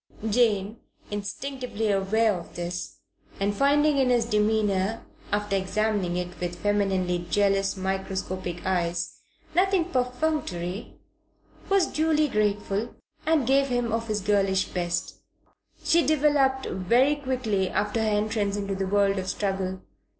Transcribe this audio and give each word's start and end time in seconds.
Jane, 0.27 0.77
instinctively 1.11 1.91
aware 1.91 2.33
of 2.33 2.55
this, 2.55 2.97
and 3.39 3.55
finding 3.55 3.99
in 3.99 4.09
his 4.09 4.25
demeanour, 4.25 5.03
after 5.31 5.55
examining 5.55 6.17
it 6.17 6.39
with 6.39 6.55
femininely 6.55 7.27
jealous, 7.29 7.77
microscopic 7.77 8.65
eyes, 8.65 9.19
nothing 9.53 9.85
perfunctory, 9.85 10.95
was 11.69 11.85
duly 11.85 12.27
grateful, 12.27 12.95
and 13.27 13.45
gave 13.45 13.67
him 13.67 13.91
of 13.91 14.07
her 14.07 14.15
girlish 14.25 14.69
best. 14.69 15.17
She 15.83 16.03
developed 16.03 16.65
very 16.65 17.15
quickly 17.15 17.69
after 17.69 18.01
her 18.01 18.09
entrance 18.09 18.57
into 18.57 18.73
the 18.73 18.87
world 18.87 19.19
of 19.19 19.29
struggle. 19.29 19.81